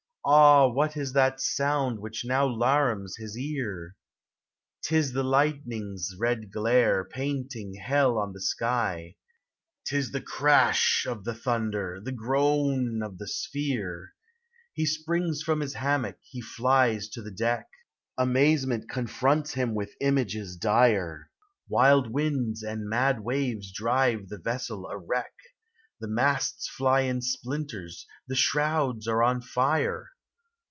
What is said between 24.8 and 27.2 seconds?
a wreck; The masts fly